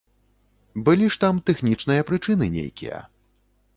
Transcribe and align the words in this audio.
Былі 0.87 1.05
ж 1.15 1.19
там 1.23 1.43
тэхнічныя 1.49 2.07
прычыны 2.11 2.45
нейкія. 2.57 3.07